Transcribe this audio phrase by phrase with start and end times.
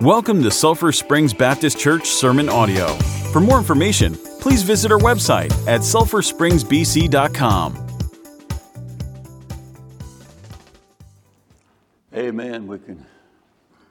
[0.00, 2.94] Welcome to Sulphur Springs Baptist Church Sermon Audio.
[3.34, 7.86] For more information, please visit our website at sulphurspringsbc.com.
[12.16, 12.66] Amen.
[12.66, 13.04] We can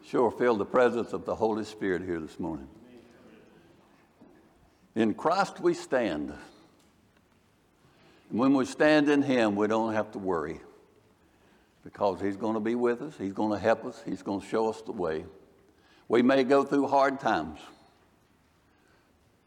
[0.04, 2.68] sure feel the presence of the Holy Spirit here this morning.
[4.96, 6.34] In Christ we stand.
[8.32, 10.60] And when we stand in Him, we don't have to worry
[11.84, 14.48] because He's going to be with us, He's going to help us, He's going to
[14.48, 15.26] show us the way.
[16.10, 17.60] We may go through hard times,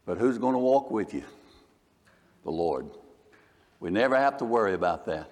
[0.05, 1.23] but who's going to walk with you?
[2.45, 2.89] The Lord.
[3.81, 5.29] We never have to worry about that.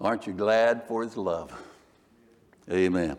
[0.00, 1.52] Aren't you glad for His love?
[2.70, 3.18] Amen.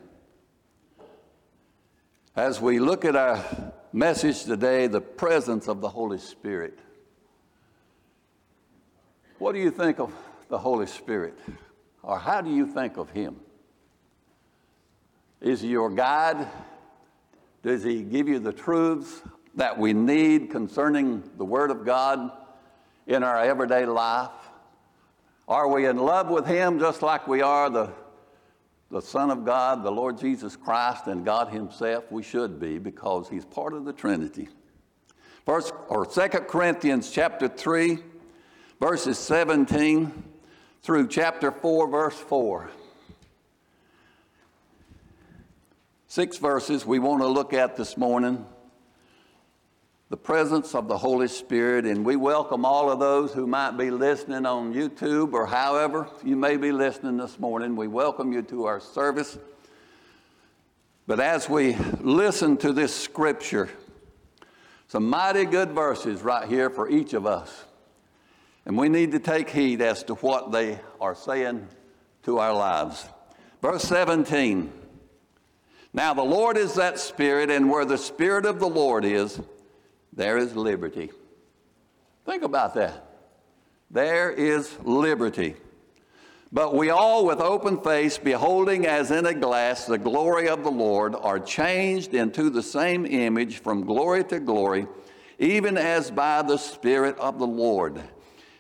[2.36, 6.80] As we look at our message today, the presence of the Holy Spirit,
[9.38, 10.12] what do you think of
[10.50, 11.38] the Holy Spirit?
[12.02, 13.36] Or how do you think of Him?
[15.42, 16.48] Is he your guide?
[17.64, 19.22] Does he give you the truths
[19.56, 22.32] that we need concerning the Word of God
[23.08, 24.32] in our everyday life?
[25.48, 27.92] Are we in love with Him just like we are the,
[28.90, 32.10] the Son of God, the Lord Jesus Christ, and God Himself?
[32.12, 34.48] We should be because He's part of the Trinity.
[35.46, 37.98] First or Second Corinthians chapter 3,
[38.80, 40.24] verses 17
[40.84, 42.70] through chapter 4, verse 4.
[46.12, 48.46] Six verses we want to look at this morning.
[50.10, 53.92] The presence of the Holy Spirit, and we welcome all of those who might be
[53.92, 57.78] listening on YouTube or however you may be listening this morning.
[57.78, 59.38] We welcome you to our service.
[61.08, 63.70] But as we listen to this scripture,
[64.90, 67.64] some mighty good verses right here for each of us.
[68.66, 71.70] And we need to take heed as to what they are saying
[72.24, 73.08] to our lives.
[73.62, 74.81] Verse 17.
[75.94, 79.40] Now, the Lord is that Spirit, and where the Spirit of the Lord is,
[80.14, 81.12] there is liberty.
[82.26, 83.08] Think about that.
[83.90, 85.56] There is liberty.
[86.54, 90.72] But we all, with open face, beholding as in a glass the glory of the
[90.72, 94.88] Lord, are changed into the same image from glory to glory,
[95.40, 98.02] even as by the Spirit of the Lord.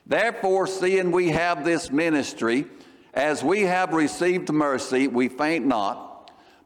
[0.06, 2.66] Therefore, seeing we have this ministry,
[3.14, 6.10] as we have received mercy, we faint not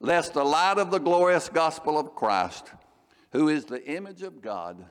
[0.00, 2.72] lest the light of the glorious gospel of Christ,
[3.32, 4.84] who is the image of God,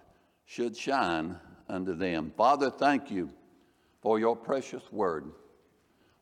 [0.45, 1.37] should shine
[1.69, 2.31] unto them.
[2.35, 3.29] Father, thank you
[4.01, 5.31] for your precious word.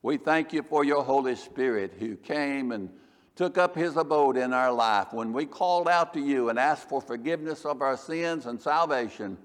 [0.01, 2.89] We thank you for your Holy Spirit who came and
[3.35, 5.11] took up his abode in our life.
[5.11, 9.37] When we called out to you and asked for forgiveness of our sins and salvation,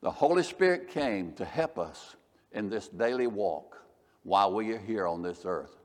[0.00, 2.16] the Holy Spirit came to help us
[2.52, 3.76] in this daily walk
[4.22, 5.81] while we are here on this earth.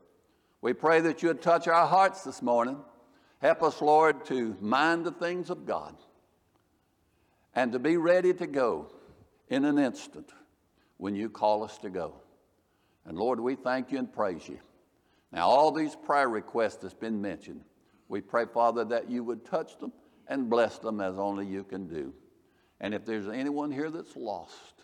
[0.60, 2.78] We pray that you would touch our hearts this morning.
[3.40, 5.94] Help us, Lord, to mind the things of God
[7.54, 8.90] and to be ready to go
[9.48, 10.32] in an instant
[10.96, 12.14] when you call us to go.
[13.04, 14.58] And Lord, we thank you and praise you.
[15.30, 17.62] Now, all these prayer requests that's been mentioned,
[18.08, 19.92] we pray, Father, that you would touch them
[20.26, 22.12] and bless them as only you can do.
[22.80, 24.82] And if there's anyone here that's lost,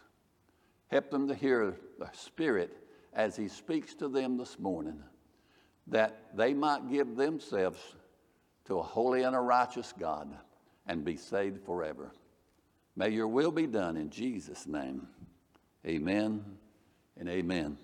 [0.88, 2.76] help them to hear the Spirit
[3.12, 5.02] as He speaks to them this morning
[5.88, 7.78] that they might give themselves
[8.66, 10.34] to a holy and a righteous God
[10.86, 12.12] and be saved forever.
[12.96, 15.08] May your will be done in Jesus' name.
[15.86, 16.44] Amen
[17.18, 17.76] and amen.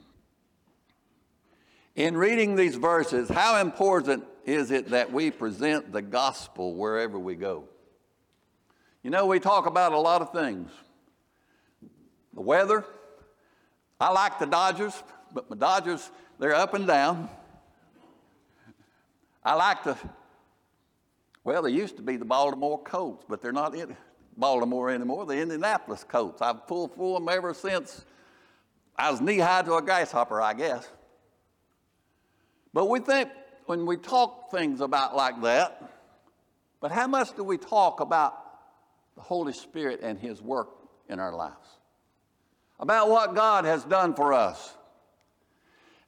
[1.97, 7.35] In reading these verses, how important is it that we present the gospel wherever we
[7.35, 7.65] go?
[9.03, 10.71] You know, we talk about a lot of things.
[12.35, 12.85] The weather.
[14.01, 14.95] I like the Dodgers,
[15.35, 17.29] but my Dodgers, they're up and down.
[19.43, 19.97] I like the,
[21.45, 23.97] well, they used to be the Baltimore Colts, but they're not in
[24.37, 25.27] Baltimore anymore.
[25.27, 26.43] The Indianapolis Colts.
[26.43, 28.05] I've pulled for them ever since
[28.97, 30.89] I was knee high to a grasshopper, I guess.
[32.73, 33.31] But we think
[33.67, 35.91] when we talk things about like that,
[36.81, 38.39] but how much do we talk about
[39.15, 40.69] the Holy Spirit and His work
[41.09, 41.79] in our lives?
[42.79, 44.75] About what God has done for us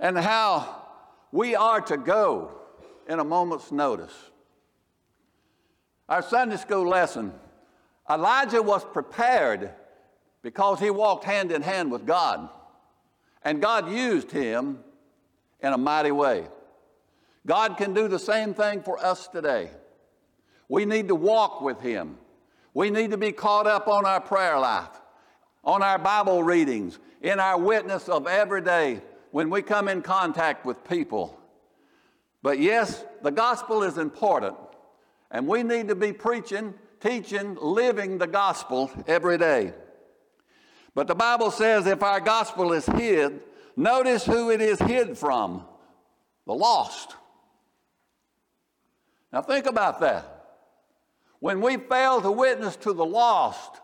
[0.00, 0.86] and how
[1.30, 2.61] we are to go
[3.08, 4.14] in a moment's notice.
[6.08, 7.32] Our Sunday school lesson
[8.10, 9.70] Elijah was prepared
[10.42, 12.48] because he walked hand in hand with God,
[13.44, 14.80] and God used him
[15.60, 16.46] in a mighty way.
[17.46, 19.70] God can do the same thing for us today.
[20.68, 22.16] We need to walk with Him.
[22.74, 24.88] We need to be caught up on our prayer life,
[25.64, 29.02] on our Bible readings, in our witness of every day
[29.32, 31.38] when we come in contact with people.
[32.42, 34.56] But yes, the gospel is important,
[35.30, 39.72] and we need to be preaching, teaching, living the gospel every day.
[40.94, 43.40] But the Bible says if our gospel is hid,
[43.76, 45.64] notice who it is hid from
[46.46, 47.14] the lost.
[49.32, 50.28] Now, think about that.
[51.38, 53.80] When we fail to witness to the lost,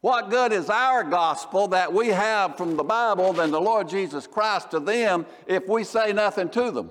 [0.00, 4.26] what good is our gospel that we have from the Bible than the Lord Jesus
[4.26, 6.90] Christ to them if we say nothing to them?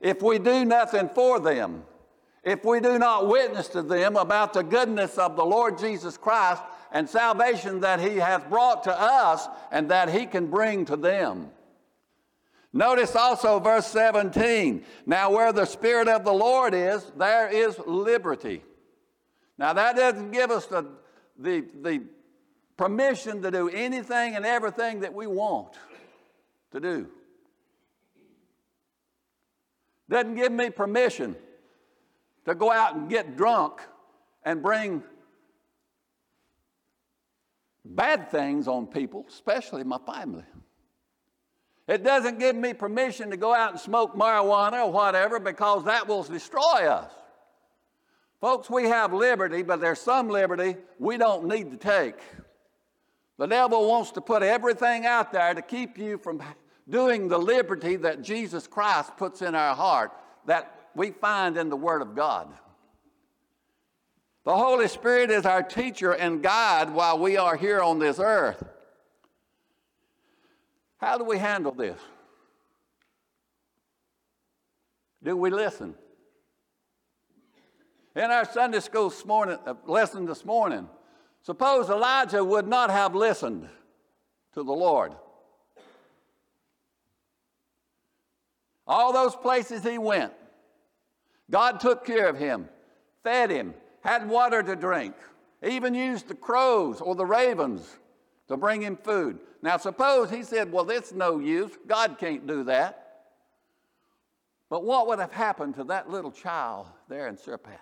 [0.00, 1.84] If we do nothing for them?
[2.44, 6.62] If we do not witness to them about the goodness of the Lord Jesus Christ
[6.92, 11.50] and salvation that He hath brought to us and that He can bring to them?
[12.72, 14.84] Notice also verse 17.
[15.06, 18.62] Now, where the Spirit of the Lord is, there is liberty.
[19.56, 20.86] Now, that doesn't give us the,
[21.38, 22.02] the, the
[22.76, 25.74] permission to do anything and everything that we want
[26.72, 27.08] to do.
[30.08, 31.36] Doesn't give me permission
[32.46, 33.80] to go out and get drunk
[34.44, 35.02] and bring
[37.84, 40.44] bad things on people, especially my family.
[41.86, 46.06] It doesn't give me permission to go out and smoke marijuana or whatever because that
[46.06, 47.10] will destroy us.
[48.40, 52.20] Folks, we have liberty, but there's some liberty we don't need to take.
[53.38, 56.40] The devil wants to put everything out there to keep you from
[56.88, 60.12] doing the liberty that Jesus Christ puts in our heart
[60.46, 62.48] that we find in the Word of God.
[64.44, 68.64] The Holy Spirit is our teacher and guide while we are here on this earth.
[70.96, 71.98] How do we handle this?
[75.22, 75.94] Do we listen?
[78.16, 80.88] In our Sunday school this morning, uh, lesson this morning,
[81.42, 83.68] suppose Elijah would not have listened
[84.54, 85.12] to the Lord.
[88.88, 90.32] All those places he went,
[91.50, 92.68] God took care of him,
[93.22, 95.14] fed him, had water to drink,
[95.62, 97.98] even used the crows or the ravens
[98.48, 99.38] to bring him food.
[99.60, 101.72] Now, suppose he said, Well, this no use.
[101.86, 103.04] God can't do that.
[104.70, 107.80] But what would have happened to that little child there in Zarephath?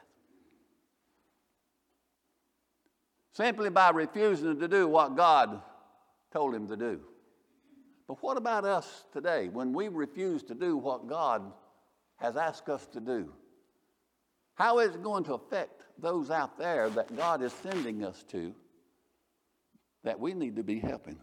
[3.33, 5.61] Simply by refusing to do what God
[6.33, 7.01] told him to do.
[8.09, 11.53] But what about us today when we refuse to do what God
[12.17, 13.33] has asked us to do?
[14.55, 18.55] How is it going to affect those out there that God is sending us to
[20.05, 21.19] that we need to be helping?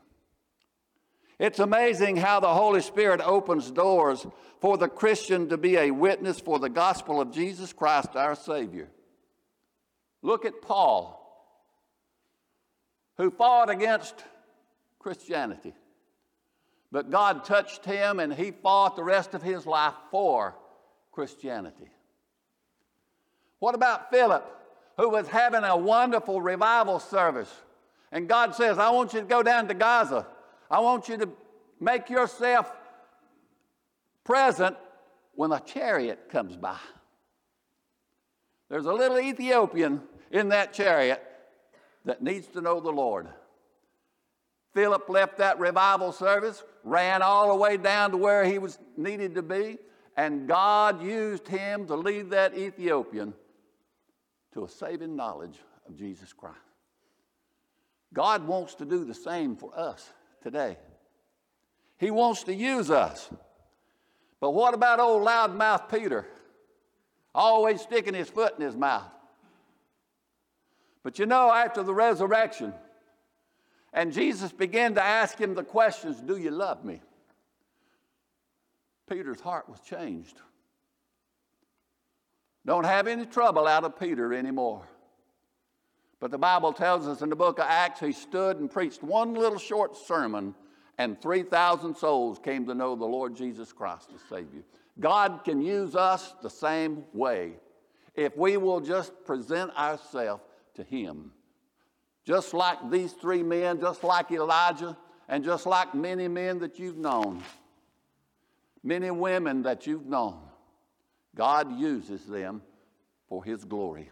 [1.40, 4.26] It's amazing how the Holy Spirit opens doors
[4.62, 8.90] for the Christian to be a witness for the gospel of Jesus Christ, our Savior.
[10.22, 11.20] Look at Paul,
[13.18, 14.24] who fought against
[15.00, 15.74] Christianity.
[16.94, 20.56] But God touched him and he fought the rest of his life for
[21.12, 21.92] Christianity.
[23.60, 24.46] What about Philip,
[24.98, 27.52] who was having a wonderful revival service?
[28.12, 30.26] And God says, I want you to go down to Gaza
[30.74, 31.30] I want you to
[31.80, 32.72] make yourself
[34.24, 34.76] present
[35.36, 36.80] when a chariot comes by.
[38.70, 41.24] There's a little Ethiopian in that chariot
[42.06, 43.28] that needs to know the Lord.
[44.74, 49.36] Philip left that revival service, ran all the way down to where he was needed
[49.36, 49.78] to be,
[50.18, 53.34] and God used him to lead that Ethiopian
[54.54, 56.58] to a saving knowledge of Jesus Christ.
[58.14, 60.12] God wants to do the same for us
[60.42, 60.78] today.
[61.98, 63.30] He wants to use us.
[64.40, 66.28] But what about old loudmouth Peter?
[67.34, 69.10] Always sticking his foot in his mouth.
[71.02, 72.74] But you know, after the resurrection,
[73.94, 77.02] and Jesus began to ask him the questions Do you love me?
[79.08, 80.38] Peter's heart was changed.
[82.66, 84.88] Don't have any trouble out of Peter anymore.
[86.20, 89.34] But the Bible tells us in the book of Acts, he stood and preached one
[89.34, 90.56] little short sermon,
[90.98, 94.64] and 3,000 souls came to know the Lord Jesus Christ as Savior.
[95.00, 97.54] God can use us the same way
[98.16, 100.44] if we will just present ourselves
[100.76, 101.32] to Him.
[102.26, 106.98] Just like these three men, just like Elijah, and just like many men that you've
[106.98, 107.44] known,
[108.84, 110.40] many women that you've known,
[111.36, 112.62] God uses them
[113.28, 114.10] for His glory.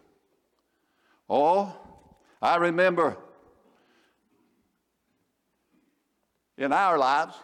[1.30, 1.74] Oh,
[2.42, 3.18] I remember
[6.58, 7.36] in our lives,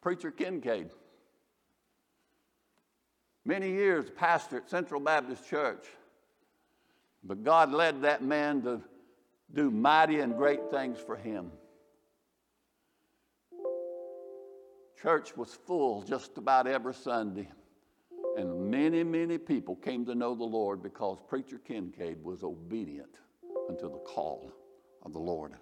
[0.00, 0.90] Preacher Kincaid.
[3.44, 5.86] Many years pastor at Central Baptist Church.
[7.24, 8.82] But God led that man to
[9.54, 11.50] do mighty and great things for him.
[15.00, 17.48] Church was full just about every Sunday.
[18.36, 23.16] And many, many people came to know the Lord because Preacher Kincaid was obedient
[23.68, 24.52] unto the call
[25.02, 25.52] of the Lord.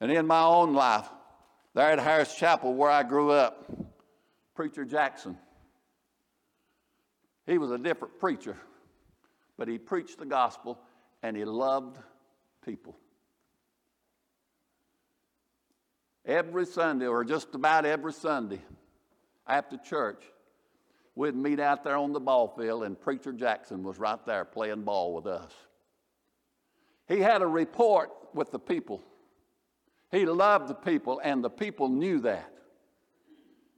[0.00, 1.08] And in my own life,
[1.74, 3.70] there at Harris Chapel where I grew up,
[4.54, 5.36] Preacher Jackson,
[7.46, 8.56] he was a different preacher,
[9.58, 10.78] but he preached the gospel
[11.24, 11.96] and he loved
[12.66, 12.94] people.
[16.26, 18.60] Every Sunday, or just about every Sunday,
[19.46, 20.22] after church,
[21.14, 24.82] we'd meet out there on the ball field, and Preacher Jackson was right there playing
[24.82, 25.50] ball with us.
[27.08, 29.00] He had a report with the people.
[30.10, 32.52] He loved the people, and the people knew that.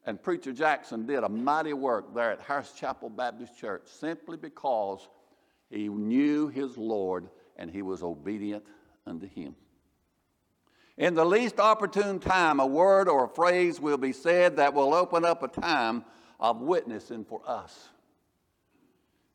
[0.04, 5.08] And Preacher Jackson did a mighty work there at Harris Chapel Baptist Church simply because
[5.70, 8.64] he knew his Lord and he was obedient
[9.06, 9.56] unto him.
[10.96, 14.94] In the least opportune time, a word or a phrase will be said that will
[14.94, 16.04] open up a time
[16.40, 17.90] of witnessing for us.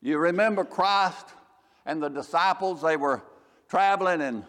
[0.01, 1.27] You remember Christ
[1.85, 3.21] and the disciples, they were
[3.69, 4.43] traveling, and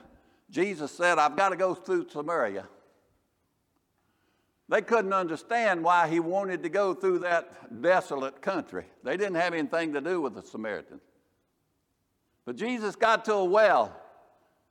[0.51, 2.67] Jesus said, I've got to go through Samaria.
[4.69, 8.87] They couldn't understand why he wanted to go through that desolate country.
[9.05, 11.03] They didn't have anything to do with the Samaritans.
[12.45, 13.97] But Jesus got to a well,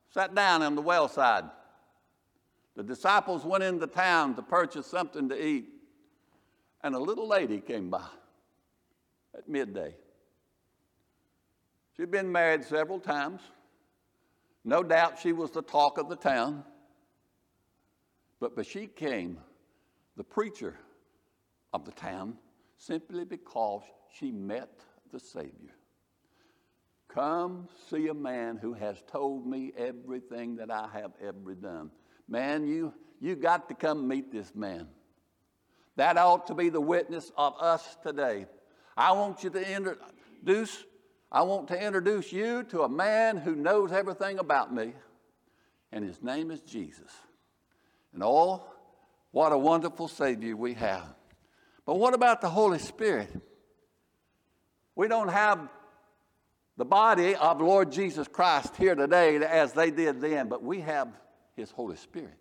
[0.10, 1.46] sat down on the well side.
[2.76, 5.70] The disciples went into town to purchase something to eat,
[6.84, 8.06] and a little lady came by
[9.38, 9.96] at midday.
[11.96, 13.42] She'd been married several times.
[14.64, 16.64] No doubt she was the talk of the town.
[18.40, 19.38] But, but she came,
[20.18, 20.76] the preacher
[21.74, 22.38] of the town,
[22.78, 24.70] simply because she met
[25.12, 25.76] the Savior.
[27.14, 31.92] Come see a man who has told me everything that I have ever done.
[32.30, 34.88] Man, you, you got to come meet this man.
[35.98, 38.46] That ought to be the witness of us today.
[38.96, 40.86] I want you to introduce,
[41.30, 44.94] I want to introduce you to a man who knows everything about me,
[45.92, 47.12] and his name is Jesus.
[48.14, 48.64] And oh,
[49.32, 51.14] what a wonderful Savior we have.
[51.86, 53.30] But what about the Holy Spirit?
[54.96, 55.68] We don't have
[56.82, 61.10] the body of Lord Jesus Christ here today as they did then, but we have
[61.56, 62.34] his Holy Spirit.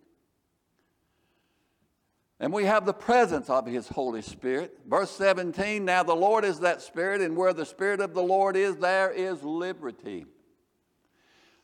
[2.39, 4.79] And we have the presence of His Holy Spirit.
[4.89, 8.57] Verse 17 Now the Lord is that Spirit, and where the Spirit of the Lord
[8.57, 10.25] is, there is liberty.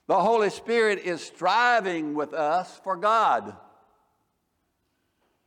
[0.07, 3.57] The Holy Spirit is striving with us for God.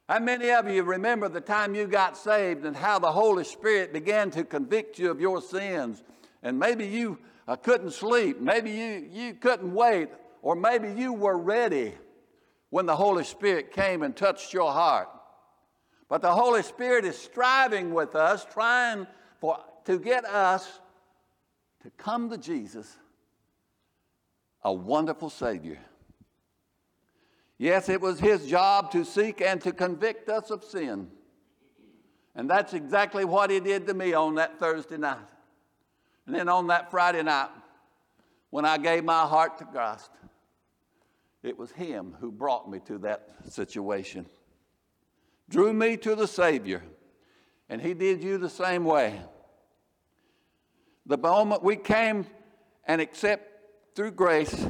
[0.07, 3.93] How many of you remember the time you got saved and how the Holy Spirit
[3.93, 6.03] began to convict you of your sins?
[6.43, 10.10] And maybe you uh, couldn't sleep, maybe you, you couldn't wait,
[10.41, 11.93] or maybe you were ready
[12.69, 15.10] when the Holy Spirit came and touched your heart.
[16.08, 19.08] But the Holy Spirit is striving with us, trying
[19.39, 20.79] for, to get us
[21.84, 22.98] to come to Jesus,
[24.63, 25.79] a wonderful Savior.
[27.58, 31.10] Yes, it was His job to seek and to convict us of sin.
[32.36, 35.17] And that's exactly what He did to me on that Thursday night.
[36.29, 37.50] And then on that Friday night,
[38.51, 40.12] when I gave my heart to Christ,
[41.41, 44.27] it was Him who brought me to that situation,
[45.50, 46.83] drew me to the Savior,
[47.67, 49.19] and He did you the same way.
[51.07, 52.27] The moment we came
[52.86, 54.67] and accept through grace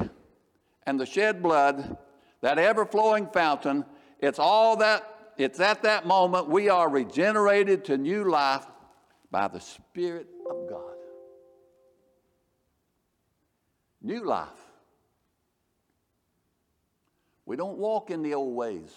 [0.86, 1.98] and the shed blood,
[2.40, 3.84] that ever flowing fountain,
[4.18, 8.64] it's all that, it's at that moment we are regenerated to new life
[9.30, 10.26] by the Spirit
[14.02, 14.48] New life.
[17.44, 18.90] We don't walk in the old ways.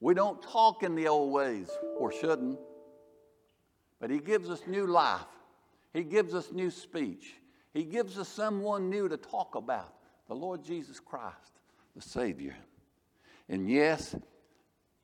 [0.00, 2.58] We don't talk in the old ways, or shouldn't.
[4.00, 5.20] But He gives us new life.
[5.94, 7.34] He gives us new speech.
[7.72, 9.94] He gives us someone new to talk about
[10.28, 11.60] the Lord Jesus Christ,
[11.94, 12.56] the Savior.
[13.48, 14.16] And yes,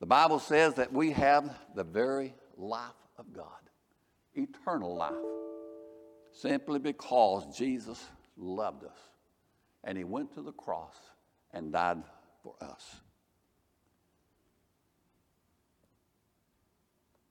[0.00, 3.46] the Bible says that we have the very life of God,
[4.34, 5.12] eternal life,
[6.32, 8.04] simply because Jesus
[8.38, 8.98] loved us
[9.84, 10.96] and He went to the cross
[11.52, 12.02] and died
[12.42, 12.96] for us.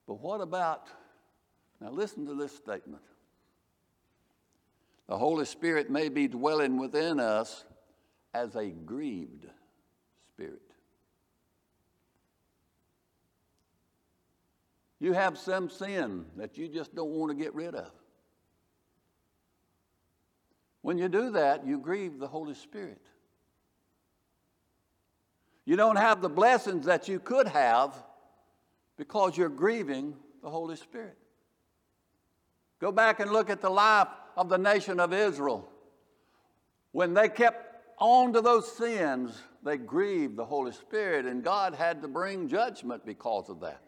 [0.08, 0.88] But what about,
[1.82, 3.04] now listen to this statement.
[5.08, 7.66] the Holy Spirit may be dwelling within us
[8.34, 9.46] as a grieved
[10.34, 10.62] spirit.
[15.00, 17.92] You have some sin that you just don't want to get rid of.
[20.82, 23.02] When you do that, you grieve the Holy Spirit.
[25.66, 27.94] You don't have the blessings that you could have
[28.98, 31.18] because you're grieving the Holy Spirit.
[32.80, 35.70] Go back and look at the life of the nation of Israel.
[36.92, 37.68] When they kept
[37.98, 43.06] on to those sins, they grieved the Holy Spirit, and God had to bring judgment
[43.06, 43.82] because of that.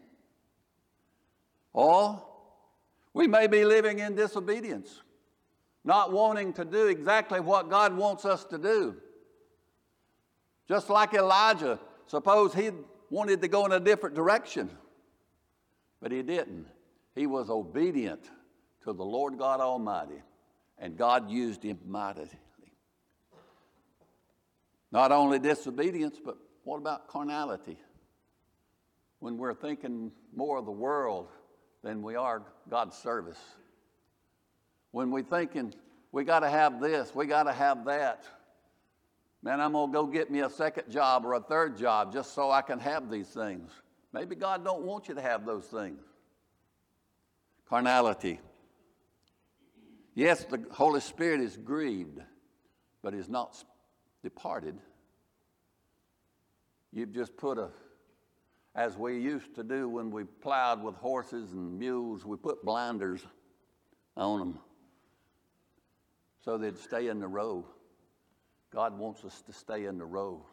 [1.72, 2.25] Or
[3.13, 5.01] we may be living in disobedience,
[5.83, 8.95] not wanting to do exactly what God wants us to do.
[10.67, 12.69] Just like Elijah, suppose he
[13.09, 14.69] wanted to go in a different direction,
[16.01, 16.67] but he didn't.
[17.15, 18.29] He was obedient
[18.83, 20.21] to the Lord God Almighty,
[20.77, 22.29] and God used him mightily.
[24.91, 27.77] Not only disobedience, but what about carnality?
[29.19, 31.29] When we're thinking more of the world
[31.83, 33.39] than we are God's service.
[34.91, 35.74] When we're thinking,
[36.12, 38.24] we got to have this, we got to have that.
[39.41, 42.34] Man, I'm going to go get me a second job or a third job just
[42.34, 43.72] so I can have these things.
[44.12, 46.01] Maybe God don't want you to have those things.
[47.69, 48.39] Carnality.
[50.15, 52.19] Yes, the Holy Spirit is grieved,
[53.01, 53.63] but is not
[54.24, 54.75] departed.
[56.91, 57.69] You've just put a,
[58.75, 63.22] as we used to do when we plowed with horses and mules, we put blinders
[64.17, 64.60] on them
[66.43, 67.65] so they'd stay in the row.
[68.72, 70.46] God wants us to stay in the row.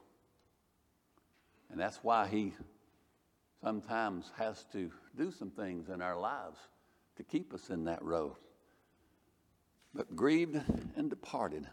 [1.70, 2.54] And that's why He
[3.62, 6.58] sometimes has to do some things in our lives
[7.16, 8.36] to keep us in that row
[9.96, 10.60] but grieved
[10.96, 11.66] and departed.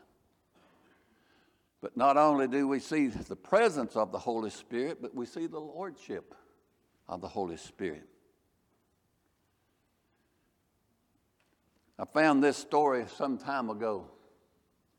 [1.82, 5.48] But not only do we see the presence of the Holy Spirit, but we see
[5.48, 6.34] the lordship
[7.10, 8.08] of the Holy Spirit.
[12.00, 14.06] I found this story some time ago.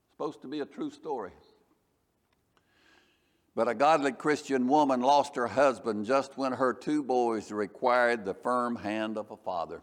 [0.04, 1.32] It's supposed to be a true story.
[3.56, 8.34] But a godly Christian woman lost her husband just when her two boys required the
[8.34, 9.82] firm hand of a father.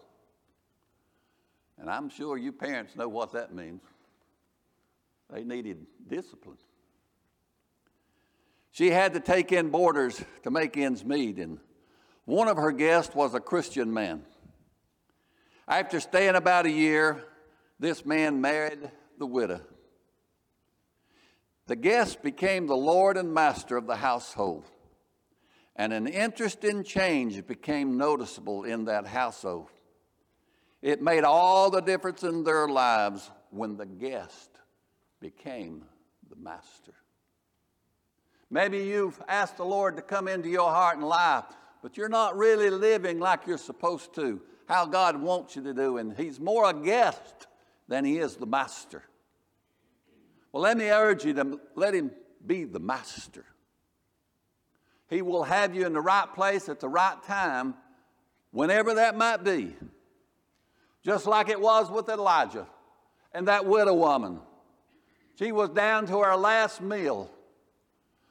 [1.79, 3.81] And I'm sure you parents know what that means.
[5.29, 6.57] They needed discipline.
[8.71, 11.59] She had to take in boarders to make ends meet, and
[12.25, 14.23] one of her guests was a Christian man.
[15.71, 17.23] After staying about a year,
[17.79, 19.61] this man married the widow.
[21.67, 24.65] The guest became the lord and master of the household,
[25.77, 29.69] and an interesting change became noticeable in that household.
[30.81, 34.49] It made all the difference in their lives when the guest
[35.21, 35.85] became
[36.29, 36.95] the master.
[38.49, 41.45] Maybe you've asked the Lord to come into your heart and life,
[41.81, 45.97] but you're not really living like you're supposed to, how God wants you to do,
[45.97, 47.47] and He's more a guest
[47.89, 49.03] than He is the master.
[50.53, 52.11] Well, let me urge you to let Him
[52.45, 53.43] be the master.
[55.09, 57.73] He will have you in the right place at the right time,
[58.51, 59.75] whenever that might be
[61.03, 62.67] just like it was with Elijah
[63.33, 64.39] and that widow woman.
[65.37, 67.29] She was down to her last meal,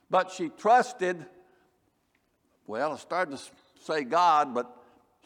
[0.08, 1.22] but she trusted.
[2.66, 3.42] Well, I started to
[3.82, 4.79] say God, but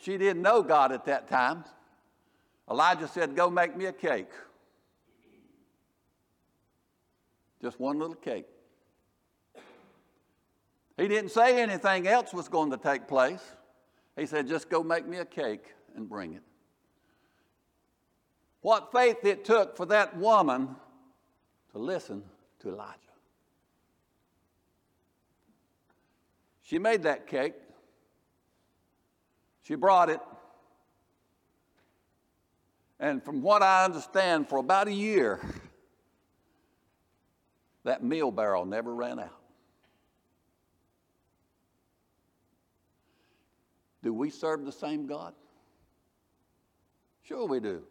[0.04, 1.64] she didn't know God at that time.
[2.70, 4.30] Elijah said, Go make me a cake.
[7.62, 8.44] Just one little cake.
[10.98, 13.42] He didn't say anything else was going to take place.
[14.16, 16.42] He said, Just go make me a cake and bring it.
[18.60, 20.76] What faith it took for that woman
[21.72, 22.22] to listen
[22.60, 22.98] to Elijah.
[26.62, 27.54] She made that cake.
[29.64, 30.20] She brought it.
[33.00, 35.40] And from what I understand, for about a year,
[37.82, 39.40] that meal barrel never ran out.
[44.02, 45.34] Do we serve the same God?
[47.22, 47.82] Sure, we do.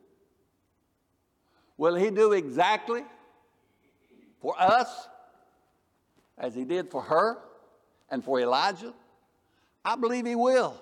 [1.75, 3.03] Will He do exactly
[4.39, 5.07] for us
[6.37, 7.39] as He did for her
[8.11, 8.93] and for Elijah?
[9.83, 10.79] I believe He will.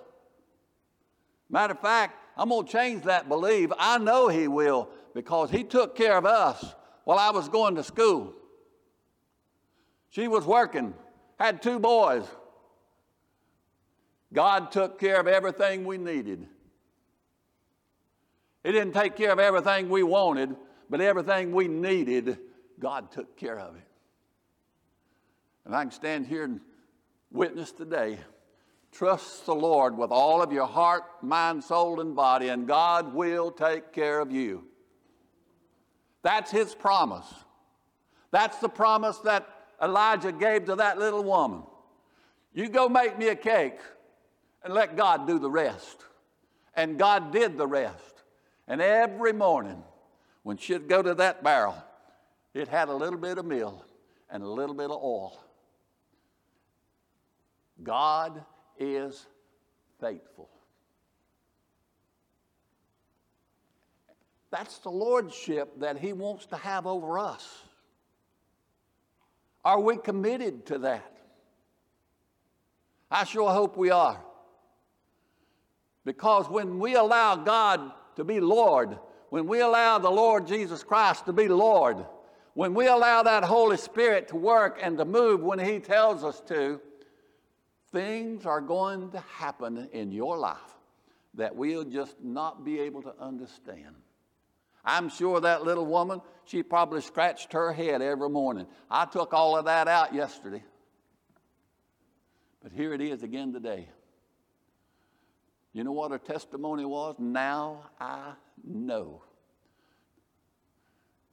[1.51, 3.71] Matter of fact, I'm going to change that belief.
[3.77, 7.83] I know He will because He took care of us while I was going to
[7.83, 8.33] school.
[10.09, 10.93] She was working,
[11.37, 12.25] had two boys.
[14.33, 16.47] God took care of everything we needed.
[18.63, 20.55] He didn't take care of everything we wanted,
[20.89, 22.37] but everything we needed,
[22.79, 23.87] God took care of it.
[25.65, 26.61] And I can stand here and
[27.31, 28.19] witness today.
[28.91, 33.51] Trust the Lord with all of your heart, mind, soul, and body, and God will
[33.51, 34.65] take care of you.
[36.23, 37.33] That's His promise.
[38.31, 39.47] That's the promise that
[39.81, 41.63] Elijah gave to that little woman.
[42.53, 43.79] You go make me a cake
[44.63, 46.05] and let God do the rest.
[46.75, 48.23] And God did the rest.
[48.67, 49.83] And every morning,
[50.43, 51.75] when she'd go to that barrel,
[52.53, 53.85] it had a little bit of meal
[54.29, 55.39] and a little bit of oil.
[57.83, 58.43] God
[58.81, 59.27] is
[59.99, 60.49] faithful.
[64.49, 67.63] That's the lordship that He wants to have over us.
[69.63, 71.17] Are we committed to that?
[73.09, 74.19] I sure hope we are.
[76.03, 78.97] Because when we allow God to be Lord,
[79.29, 82.05] when we allow the Lord Jesus Christ to be Lord,
[82.53, 86.41] when we allow that Holy Spirit to work and to move when He tells us
[86.47, 86.81] to,
[87.91, 90.57] things are going to happen in your life
[91.35, 93.95] that we'll just not be able to understand.
[94.83, 98.65] I'm sure that little woman, she probably scratched her head every morning.
[98.89, 100.63] I took all of that out yesterday.
[102.63, 103.89] But here it is again today.
[105.73, 107.15] You know what her testimony was?
[107.17, 109.23] Now I know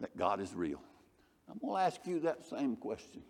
[0.00, 0.80] that God is real.
[1.50, 3.22] I'm going to ask you that same question.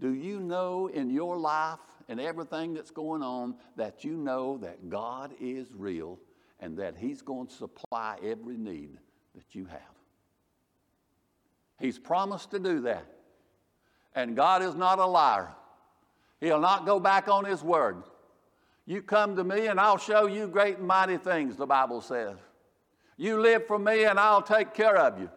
[0.00, 4.88] Do you know in your life and everything that's going on that you know that
[4.88, 6.18] God is real
[6.60, 8.98] and that He's going to supply every need
[9.34, 9.80] that you have?
[11.80, 13.06] He's promised to do that.
[14.14, 15.50] And God is not a liar.
[16.40, 18.02] He'll not go back on His word.
[18.86, 22.36] You come to me and I'll show you great and mighty things, the Bible says.
[23.16, 25.28] You live for me and I'll take care of you.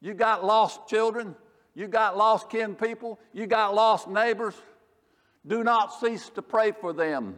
[0.00, 1.36] You got lost children,
[1.76, 4.54] you got lost kin people, you got lost neighbors.
[5.46, 7.36] Do not cease to pray for them.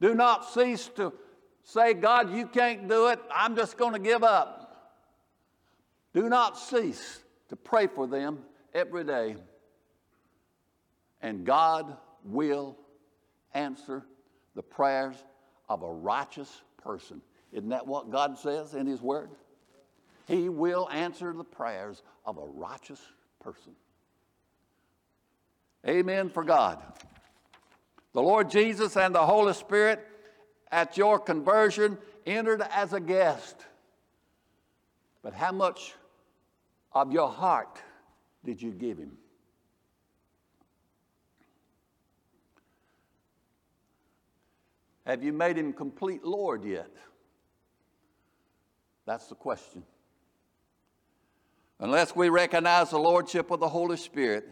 [0.00, 1.12] Do not cease to
[1.62, 3.20] say, God, you can't do it.
[3.32, 4.98] I'm just going to give up.
[6.14, 8.38] Do not cease to pray for them
[8.72, 9.36] every day.
[11.20, 12.78] And God will
[13.52, 14.02] answer
[14.56, 15.16] the prayers
[15.68, 17.20] of a righteous person.
[17.52, 19.28] Isn't that what God says in His Word?
[20.26, 23.00] He will answer the prayers of a righteous
[23.42, 23.72] person.
[25.86, 26.80] Amen for God.
[28.12, 30.06] The Lord Jesus and the Holy Spirit
[30.70, 33.56] at your conversion entered as a guest.
[35.22, 35.94] But how much
[36.92, 37.80] of your heart
[38.44, 39.12] did you give Him?
[45.04, 46.90] Have you made him complete Lord yet?
[49.04, 49.82] That's the question.
[51.82, 54.48] Unless we recognize the Lordship of the Holy Spirit,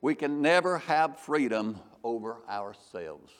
[0.00, 3.30] we can never have freedom over ourselves.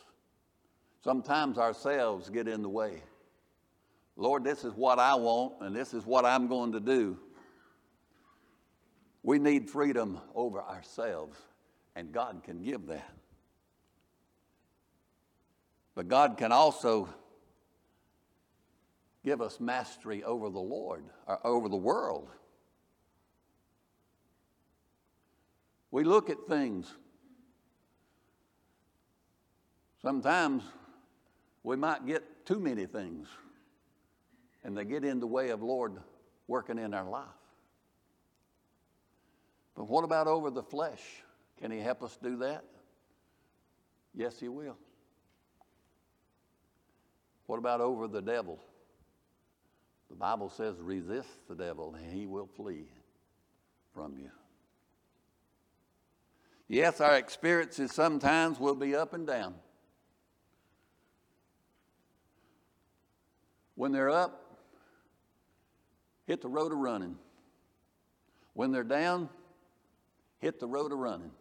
[1.02, 3.02] Sometimes ourselves get in the way.
[4.16, 7.18] Lord, this is what I want, and this is what I'm going to do.
[9.22, 11.38] We need freedom over ourselves,
[11.96, 13.14] and God can give that.
[15.94, 17.08] But God can also
[19.24, 22.28] give us mastery over the Lord, or over the world.
[25.92, 26.92] We look at things.
[30.00, 30.64] Sometimes
[31.62, 33.28] we might get too many things,
[34.64, 35.98] and they get in the way of Lord
[36.48, 37.26] working in our life.
[39.76, 41.00] But what about over the flesh?
[41.60, 42.64] Can He help us do that?
[44.12, 44.76] Yes, He will.
[47.46, 48.58] What about over the devil?
[50.08, 52.84] The Bible says, resist the devil and he will flee
[53.94, 54.30] from you.
[56.72, 59.56] Yes, our experiences sometimes will be up and down.
[63.74, 64.56] When they're up,
[66.24, 67.16] hit the road of running.
[68.54, 69.28] When they're down,
[70.38, 71.32] hit the road of running.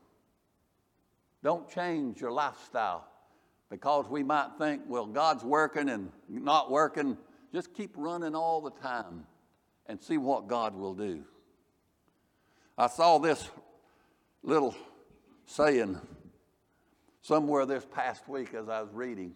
[1.42, 3.08] Don't change your lifestyle
[3.70, 7.18] because we might think, well, God's working and not working.
[7.54, 9.26] Just keep running all the time
[9.86, 11.24] and see what God will do.
[12.78, 13.50] I saw this
[14.44, 14.76] little
[15.46, 16.00] saying
[17.22, 19.34] somewhere this past week as I was reading.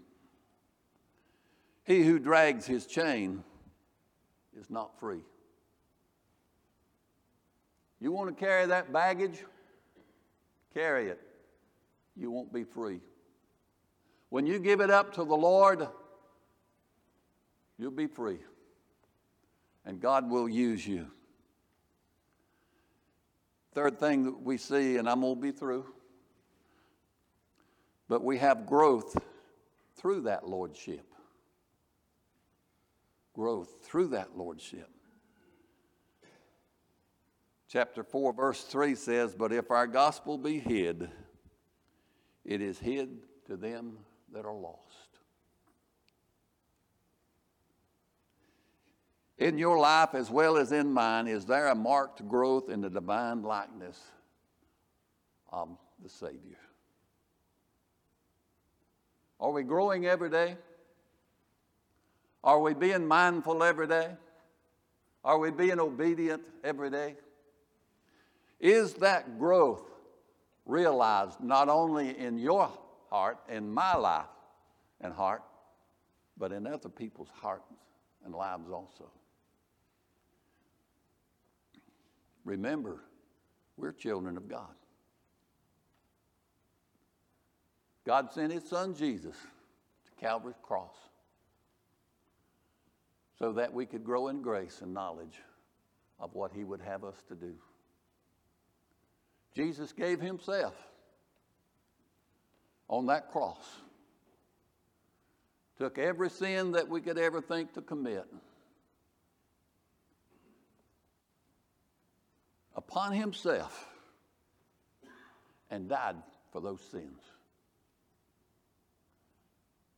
[1.84, 3.44] He who drags his chain
[4.60, 5.22] is not free.
[8.00, 9.44] You want to carry that baggage?
[10.74, 11.22] Carry it.
[12.18, 13.02] You won't be free.
[14.30, 15.88] When you give it up to the Lord,
[17.78, 18.39] you'll be free.
[19.86, 21.08] and God will use you.
[23.76, 25.86] Third thing that we see, and I'm going to be through,
[28.08, 29.22] but we have growth
[29.98, 31.06] through that lordship.
[33.34, 34.90] Growth through that lordship.
[37.68, 41.10] Chapter 4, verse 3 says, But if our gospel be hid,
[42.46, 43.98] it is hid to them
[44.32, 45.14] that are lost.
[49.45, 52.89] In your life, as well as in mine, is there a marked growth in the
[52.89, 54.01] divine likeness
[55.51, 55.69] of
[56.01, 56.58] the Savior?
[59.39, 60.58] Are we growing every day?
[62.43, 64.10] Are we being mindful every day?
[65.23, 67.15] Are we being obedient every day?
[68.60, 69.86] Is that growth
[70.65, 72.71] realized not only in your
[73.12, 74.25] heart, in my life
[75.01, 75.43] and heart,
[76.36, 77.71] but in other people's hearts
[78.25, 79.12] and lives also?
[82.45, 83.01] Remember,
[83.75, 84.73] we're children of God.
[88.05, 90.95] God sent His Son Jesus to Calvary's cross
[93.38, 95.41] so that we could grow in grace and knowledge
[96.19, 97.55] of what He would have us to do.
[99.55, 100.75] Jesus gave Himself
[102.88, 103.65] on that cross,
[105.79, 108.25] took every sin that we could ever think to commit
[112.88, 113.88] upon Himself
[115.69, 116.15] and died
[116.52, 117.21] for those sins.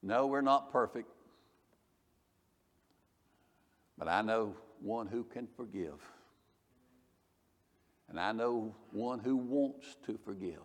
[0.01, 1.09] No, we're not perfect.
[3.97, 5.99] But I know one who can forgive.
[8.09, 10.61] And I know one who wants to forgive.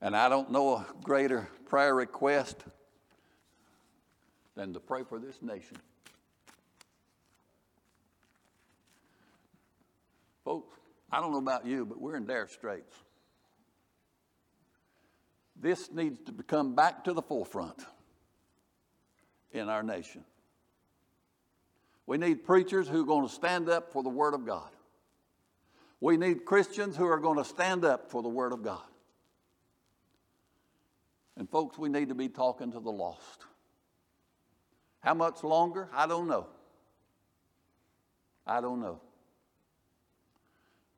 [0.00, 2.64] And I don't know a greater prayer request
[4.54, 5.78] than to pray for this nation.
[10.44, 10.76] Folks,
[11.10, 12.94] I don't know about you, but we're in dire straits.
[15.56, 17.80] This needs to come back to the forefront
[19.52, 20.24] in our nation.
[22.06, 24.68] We need preachers who are going to stand up for the Word of God.
[26.00, 28.82] We need Christians who are going to stand up for the Word of God.
[31.36, 33.46] And, folks, we need to be talking to the lost.
[35.00, 35.88] How much longer?
[35.94, 36.46] I don't know.
[38.46, 39.00] I don't know.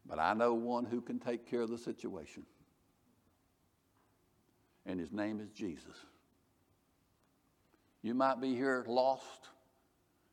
[0.08, 2.44] But I know one who can take care of the situation.
[4.84, 5.96] And his name is Jesus.
[8.02, 9.48] You might be here lost.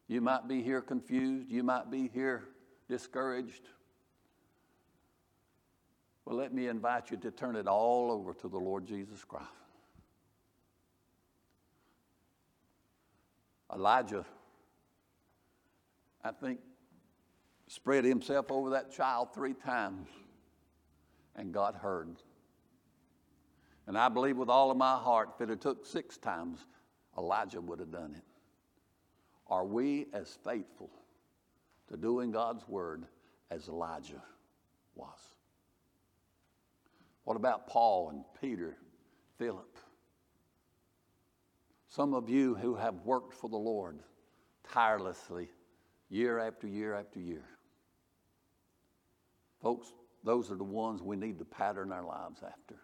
[0.08, 1.50] You might be here confused.
[1.50, 2.44] You might be here
[2.88, 3.68] discouraged.
[6.26, 9.48] Well, let me invite you to turn it all over to the Lord Jesus Christ.
[13.74, 14.26] Elijah,
[16.24, 16.60] I think,
[17.74, 20.08] spread himself over that child three times,
[21.36, 22.18] and God heard.
[23.88, 26.60] And I believe with all of my heart, if it had took six times,
[27.18, 28.24] Elijah would have done it.
[29.48, 30.92] Are we as faithful
[31.90, 33.06] to doing God's word
[33.50, 34.22] as Elijah
[34.94, 35.20] was?
[37.24, 38.78] What about Paul and Peter,
[39.40, 39.80] Philip?
[41.90, 44.00] Some of you who have worked for the Lord
[44.64, 45.50] tirelessly
[46.10, 47.44] year after year after year.
[49.63, 49.93] Folks,
[50.26, 52.76] those are the ones we need to pattern our lives after.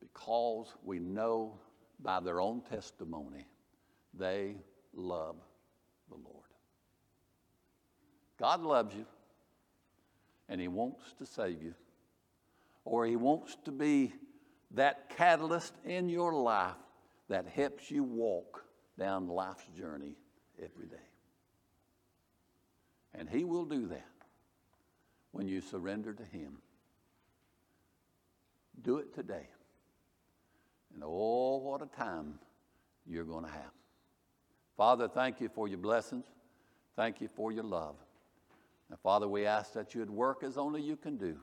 [0.00, 1.60] Because we know
[2.00, 3.46] by their own testimony
[4.12, 4.56] they
[4.92, 5.36] love
[6.08, 6.34] the Lord.
[8.36, 9.06] God loves you,
[10.48, 11.74] and He wants to save you,
[12.84, 14.12] or He wants to be
[14.72, 16.74] that catalyst in your life
[17.28, 18.64] that helps you walk
[18.98, 20.16] down life's journey
[20.58, 20.96] every day.
[23.14, 24.17] And He will do that
[25.32, 26.58] when you surrender to Him.
[28.82, 29.48] Do it today.
[30.94, 32.38] And oh, what a time
[33.06, 33.72] you're going to have.
[34.76, 36.24] Father, thank you for your blessings.
[36.96, 37.96] Thank you for your love.
[38.90, 41.36] Now, Father, we ask that you would work as only you can do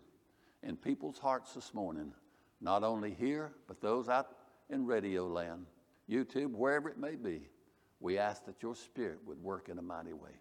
[0.63, 2.11] in people's hearts this morning,
[2.59, 4.27] not only here, but those out
[4.69, 5.65] in radio land,
[6.09, 7.49] YouTube, wherever it may be.
[7.99, 10.31] We ask that your spirit would work in a mighty way.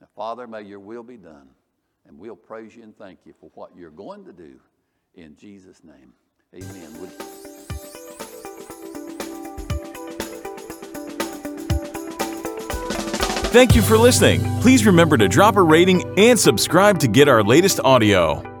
[0.00, 1.48] Now, Father, may your will be done,
[2.06, 4.60] and we'll praise you and thank you for what you're going to do
[5.14, 6.12] in Jesus' name.
[6.54, 7.00] Amen.
[7.00, 7.10] Would
[13.50, 14.42] Thank you for listening.
[14.60, 18.57] Please remember to drop a rating and subscribe to get our latest audio.